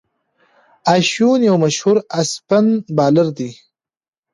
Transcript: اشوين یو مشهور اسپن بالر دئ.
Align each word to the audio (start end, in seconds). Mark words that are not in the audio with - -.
اشوين 0.95 1.39
یو 1.49 1.55
مشهور 1.63 1.97
اسپن 2.19 2.65
بالر 2.95 3.27
دئ. 3.37 3.51